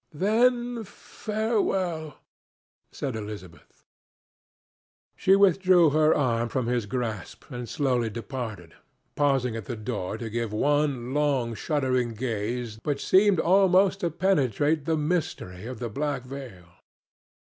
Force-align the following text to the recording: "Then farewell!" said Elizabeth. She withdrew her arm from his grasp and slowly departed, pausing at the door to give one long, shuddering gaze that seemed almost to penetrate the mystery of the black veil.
"Then 0.15 0.83
farewell!" 0.83 2.15
said 2.91 3.15
Elizabeth. 3.15 3.85
She 5.15 5.35
withdrew 5.35 5.91
her 5.91 6.15
arm 6.15 6.49
from 6.49 6.65
his 6.65 6.87
grasp 6.87 7.45
and 7.51 7.69
slowly 7.69 8.09
departed, 8.09 8.73
pausing 9.15 9.55
at 9.55 9.65
the 9.65 9.75
door 9.75 10.17
to 10.17 10.27
give 10.31 10.51
one 10.53 11.13
long, 11.13 11.53
shuddering 11.53 12.15
gaze 12.15 12.79
that 12.83 12.99
seemed 12.99 13.39
almost 13.39 13.99
to 13.99 14.09
penetrate 14.09 14.85
the 14.85 14.97
mystery 14.97 15.67
of 15.67 15.77
the 15.77 15.87
black 15.89 16.23
veil. 16.23 16.65